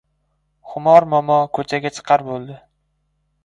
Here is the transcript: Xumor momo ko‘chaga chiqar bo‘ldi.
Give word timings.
Xumor 0.71 1.05
momo 1.11 1.37
ko‘chaga 1.59 1.95
chiqar 2.01 2.27
bo‘ldi. 2.33 2.61